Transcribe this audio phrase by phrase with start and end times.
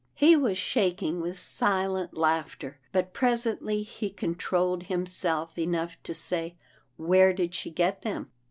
[0.15, 6.55] He was shaking with silent laughter, but pres ently he controlled himself enough to say,"
[6.97, 8.31] Where did she get them